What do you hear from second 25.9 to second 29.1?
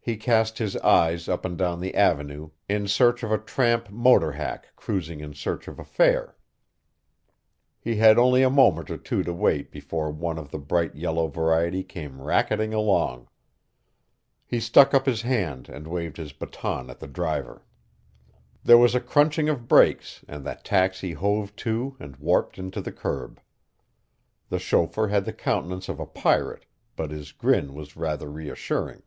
a pirate, but his grin was rather reassuring.